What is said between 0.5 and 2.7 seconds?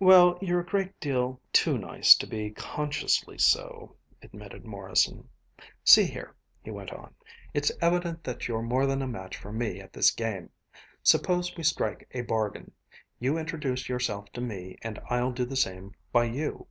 a great deal too nice to be